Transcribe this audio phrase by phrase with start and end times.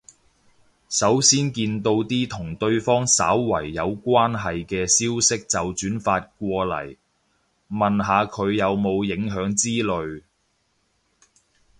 [0.89, 6.97] 首先見到啲同對方稍為有關係嘅消息就轉發過嚟，
[7.69, 10.23] 問下佢有冇影響之類